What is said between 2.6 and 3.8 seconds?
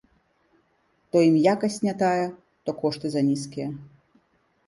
то кошты занізкія.